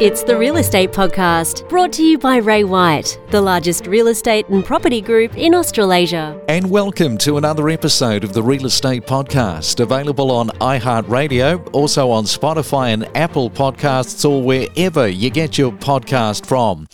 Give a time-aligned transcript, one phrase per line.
[0.00, 4.48] It's the Real Estate Podcast, brought to you by Ray White, the largest real estate
[4.48, 6.40] and property group in Australasia.
[6.48, 12.26] And welcome to another episode of the Real Estate Podcast, available on iHeartRadio, also on
[12.26, 16.86] Spotify and Apple Podcasts, or wherever you get your podcast from.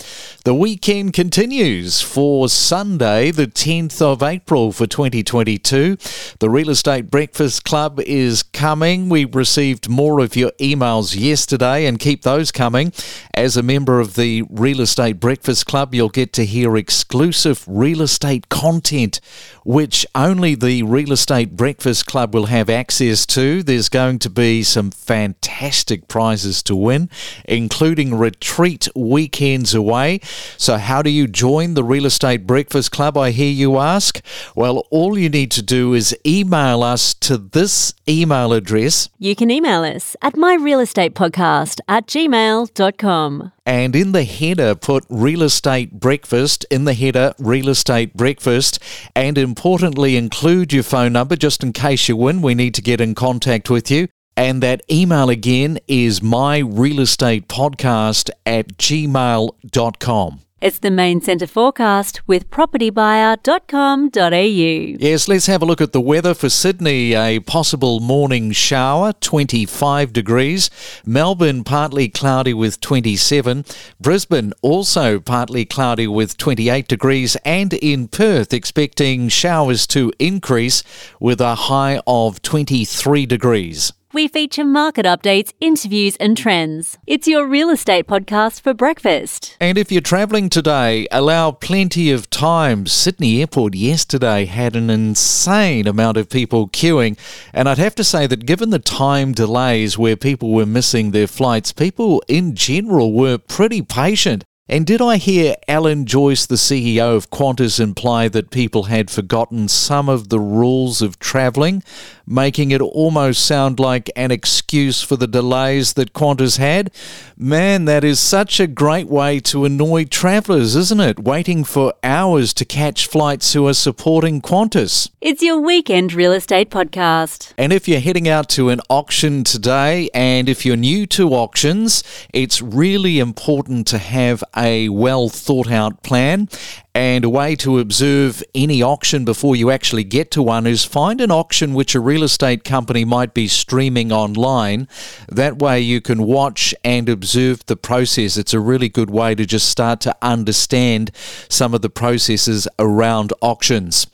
[0.44, 5.96] The weekend continues for Sunday, the 10th of April for 2022.
[6.38, 9.08] The Real Estate Breakfast Club is coming.
[9.08, 12.92] We received more of your emails yesterday and keep those coming.
[13.32, 18.02] As a member of the Real Estate Breakfast Club, you'll get to hear exclusive real
[18.02, 19.22] estate content,
[19.64, 23.62] which only the Real Estate Breakfast Club will have access to.
[23.62, 27.08] There's going to be some fantastic prizes to win,
[27.46, 30.20] including retreat weekends away.
[30.56, 33.16] So, how do you join the Real Estate Breakfast Club?
[33.16, 34.20] I hear you ask.
[34.54, 39.08] Well, all you need to do is email us to this email address.
[39.18, 43.52] You can email us at myrealestatepodcast at gmail.com.
[43.66, 46.66] And in the header, put real estate breakfast.
[46.70, 48.78] In the header, real estate breakfast.
[49.16, 52.42] And importantly, include your phone number just in case you win.
[52.42, 54.08] We need to get in contact with you.
[54.36, 60.40] And that email again is myrealestatepodcast at gmail.com.
[60.64, 64.96] It's the main centre forecast with propertybuyer.com.au.
[64.98, 67.12] Yes, let's have a look at the weather for Sydney.
[67.12, 70.70] A possible morning shower, 25 degrees.
[71.04, 73.66] Melbourne, partly cloudy with 27.
[74.00, 77.36] Brisbane, also partly cloudy with 28 degrees.
[77.44, 80.82] And in Perth, expecting showers to increase
[81.20, 86.96] with a high of 23 degrees we feature market updates, interviews, and trends.
[87.06, 89.56] It's your real estate podcast for breakfast.
[89.60, 92.86] And if you're travelling today, allow plenty of time.
[92.86, 97.18] Sydney Airport yesterday had an insane amount of people queuing.
[97.52, 101.26] And I'd have to say that given the time delays where people were missing their
[101.26, 104.44] flights, people in general were pretty patient.
[104.66, 109.68] And did I hear Alan Joyce, the CEO of Qantas, imply that people had forgotten
[109.68, 111.82] some of the rules of travelling,
[112.26, 116.90] making it almost sound like an excuse for the delays that Qantas had?
[117.36, 121.18] Man, that is such a great way to annoy travellers, isn't it?
[121.18, 125.10] Waiting for hours to catch flights who are supporting Qantas.
[125.20, 127.52] It's your weekend real estate podcast.
[127.58, 132.02] And if you're heading out to an auction today, and if you're new to auctions,
[132.32, 136.48] it's really important to have a well thought out plan.
[136.96, 141.20] And a way to observe any auction before you actually get to one is find
[141.20, 144.86] an auction which a real estate company might be streaming online.
[145.28, 148.36] That way you can watch and observe the process.
[148.36, 151.10] It's a really good way to just start to understand
[151.48, 154.06] some of the processes around auctions.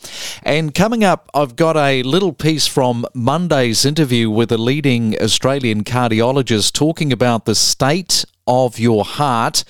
[0.42, 5.84] And coming up, I've got a little piece from Monday's interview with a leading Australian
[5.84, 9.64] cardiologist talking about the state of your heart.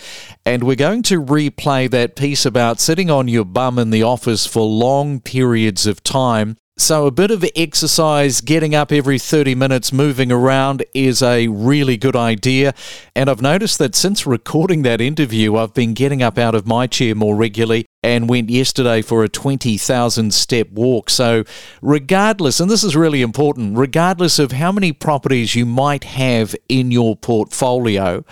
[0.45, 4.47] And we're going to replay that piece about sitting on your bum in the office
[4.47, 6.57] for long periods of time.
[6.81, 11.99] So, a bit of exercise, getting up every 30 minutes, moving around is a really
[11.99, 12.73] good idea.
[13.15, 16.87] And I've noticed that since recording that interview, I've been getting up out of my
[16.87, 21.11] chair more regularly and went yesterday for a 20,000 step walk.
[21.11, 21.45] So,
[21.83, 26.91] regardless, and this is really important, regardless of how many properties you might have in
[26.91, 28.25] your portfolio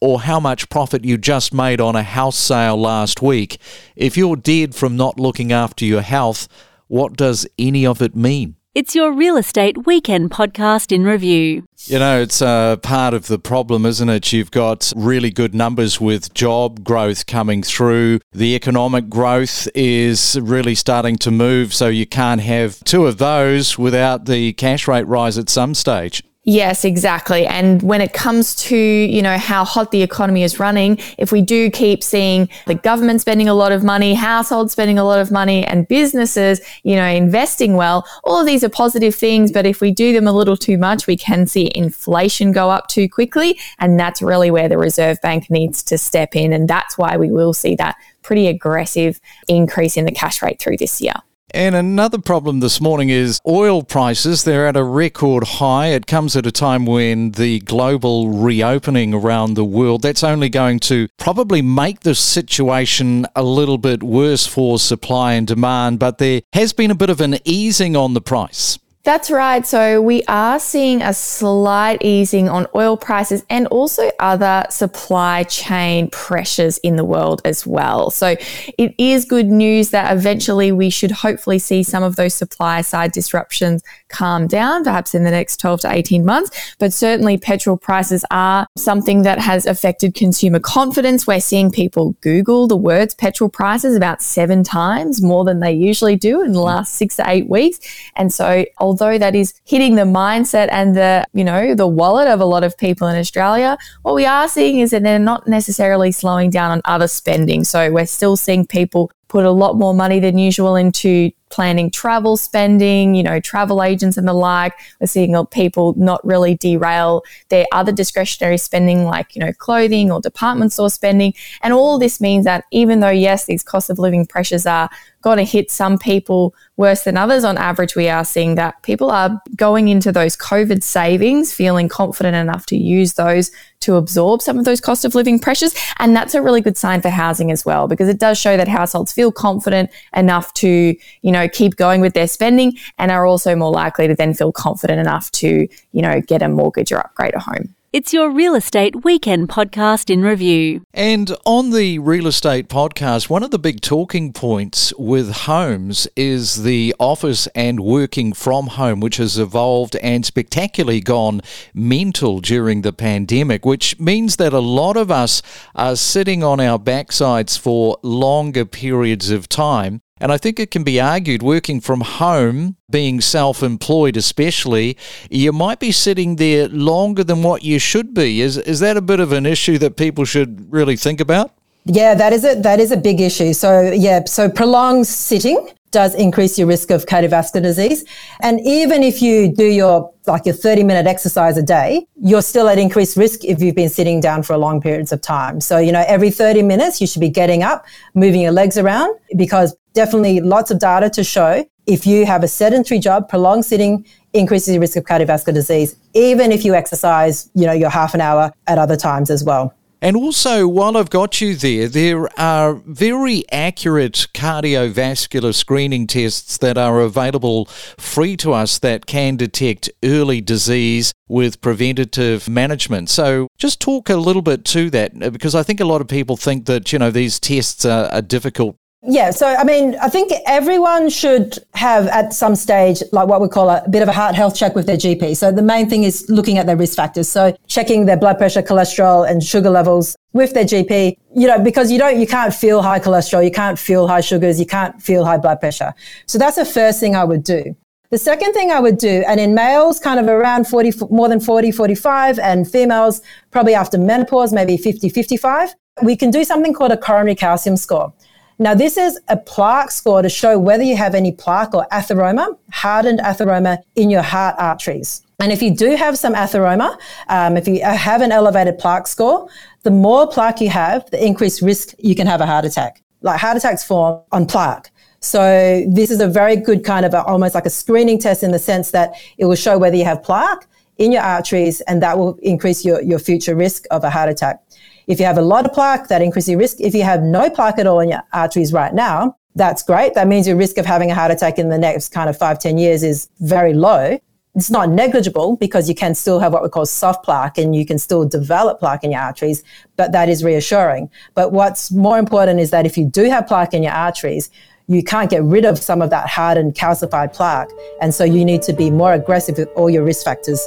[0.00, 3.58] or how much profit you just made on a house sale last week,
[3.96, 6.46] if you're dead from not looking after your health,
[6.88, 8.56] what does any of it mean?
[8.76, 11.66] It's your real estate weekend podcast in review.
[11.86, 14.34] You know, it's a part of the problem, isn't it?
[14.34, 18.20] You've got really good numbers with job growth coming through.
[18.32, 23.78] The economic growth is really starting to move, so you can't have two of those
[23.78, 26.22] without the cash rate rise at some stage.
[26.48, 27.44] Yes, exactly.
[27.44, 31.42] And when it comes to, you know, how hot the economy is running, if we
[31.42, 35.32] do keep seeing the government spending a lot of money, households spending a lot of
[35.32, 39.50] money and businesses, you know, investing well, all of these are positive things.
[39.50, 42.86] But if we do them a little too much, we can see inflation go up
[42.86, 43.58] too quickly.
[43.80, 46.52] And that's really where the Reserve Bank needs to step in.
[46.52, 50.76] And that's why we will see that pretty aggressive increase in the cash rate through
[50.76, 51.14] this year.
[51.54, 54.44] And another problem this morning is oil prices.
[54.44, 55.88] They're at a record high.
[55.88, 60.80] It comes at a time when the global reopening around the world, that's only going
[60.80, 66.42] to probably make the situation a little bit worse for supply and demand, but there
[66.52, 68.78] has been a bit of an easing on the price.
[69.06, 69.64] That's right.
[69.64, 76.10] So we are seeing a slight easing on oil prices and also other supply chain
[76.10, 78.10] pressures in the world as well.
[78.10, 78.34] So
[78.76, 83.12] it is good news that eventually we should hopefully see some of those supply side
[83.12, 86.74] disruptions calm down, perhaps in the next 12 to 18 months.
[86.80, 91.28] But certainly petrol prices are something that has affected consumer confidence.
[91.28, 96.16] We're seeing people Google the words petrol prices about seven times more than they usually
[96.16, 97.78] do in the last six to eight weeks.
[98.16, 102.40] And so, although that is hitting the mindset and the, you know, the wallet of
[102.40, 106.12] a lot of people in Australia, what we are seeing is that they're not necessarily
[106.12, 107.64] slowing down on other spending.
[107.64, 112.36] So we're still seeing people put a lot more money than usual into planning travel
[112.36, 114.72] spending, you know, travel agents and the like.
[115.00, 120.20] We're seeing people not really derail their other discretionary spending like, you know, clothing or
[120.20, 121.34] department store spending.
[121.62, 124.88] And all this means that even though, yes, these cost of living pressures are
[125.22, 129.10] going to hit some people worse than others, on average, we are seeing that people
[129.10, 133.50] are going into those COVID savings feeling confident enough to use those
[133.80, 135.74] to absorb some of those cost of living pressures.
[135.98, 138.68] And that's a really good sign for housing as well, because it does show that
[138.68, 143.54] households feel confident enough to, you know, keep going with their spending and are also
[143.54, 147.34] more likely to then feel confident enough to, you know, get a mortgage or upgrade
[147.34, 147.75] a home.
[147.96, 150.84] It's your real estate weekend podcast in review.
[150.92, 156.64] And on the real estate podcast, one of the big talking points with homes is
[156.64, 161.40] the office and working from home, which has evolved and spectacularly gone
[161.72, 165.40] mental during the pandemic, which means that a lot of us
[165.74, 170.02] are sitting on our backsides for longer periods of time.
[170.18, 174.96] And I think it can be argued working from home, being self employed especially,
[175.30, 178.40] you might be sitting there longer than what you should be.
[178.40, 181.52] Is, is that a bit of an issue that people should really think about?
[181.84, 183.52] Yeah, that is a that is a big issue.
[183.52, 188.04] So yeah, so prolonged sitting does increase your risk of cardiovascular disease.
[188.40, 192.68] And even if you do your like your 30 minute exercise a day, you're still
[192.68, 195.60] at increased risk if you've been sitting down for long periods of time.
[195.60, 199.16] So, you know, every 30 minutes you should be getting up, moving your legs around
[199.36, 204.04] because definitely lots of data to show if you have a sedentary job, prolonged sitting
[204.32, 208.20] increases your risk of cardiovascular disease, even if you exercise, you know, your half an
[208.20, 209.72] hour at other times as well.
[210.02, 216.76] And also, while I've got you there, there are very accurate cardiovascular screening tests that
[216.76, 217.64] are available
[217.96, 223.08] free to us that can detect early disease with preventative management.
[223.08, 226.36] So, just talk a little bit to that because I think a lot of people
[226.36, 230.32] think that, you know, these tests are, are difficult yeah, so I mean, I think
[230.46, 234.34] everyone should have at some stage, like what we call a, bit of a heart
[234.34, 235.36] health check with their GP.
[235.36, 237.28] So the main thing is looking at their risk factors.
[237.28, 241.90] So checking their blood pressure, cholesterol, and sugar levels with their GP, you know, because
[241.92, 245.24] you don't, you can't feel high cholesterol, you can't feel high sugars, you can't feel
[245.24, 245.94] high blood pressure.
[246.26, 247.76] So that's the first thing I would do.
[248.10, 251.40] The second thing I would do, and in males, kind of around 40, more than
[251.40, 253.20] 40, 45, and females,
[253.50, 258.12] probably after menopause, maybe 50, 55, we can do something called a coronary calcium score.
[258.58, 262.56] Now, this is a plaque score to show whether you have any plaque or atheroma,
[262.72, 265.22] hardened atheroma in your heart arteries.
[265.40, 266.96] And if you do have some atheroma,
[267.28, 269.48] um, if you have an elevated plaque score,
[269.82, 273.02] the more plaque you have, the increased risk you can have a heart attack.
[273.20, 274.90] Like heart attacks form on plaque.
[275.20, 278.52] So this is a very good kind of a, almost like a screening test in
[278.52, 280.66] the sense that it will show whether you have plaque
[280.96, 284.62] in your arteries and that will increase your, your future risk of a heart attack.
[285.06, 286.80] If you have a lot of plaque, that increases your risk.
[286.80, 290.14] If you have no plaque at all in your arteries right now, that's great.
[290.14, 292.58] That means your risk of having a heart attack in the next kind of five,
[292.58, 294.18] 10 years is very low.
[294.56, 297.86] It's not negligible because you can still have what we call soft plaque and you
[297.86, 299.62] can still develop plaque in your arteries,
[299.96, 301.10] but that is reassuring.
[301.34, 304.50] But what's more important is that if you do have plaque in your arteries,
[304.88, 307.70] you can't get rid of some of that hardened calcified plaque.
[308.00, 310.66] And so you need to be more aggressive with all your risk factors.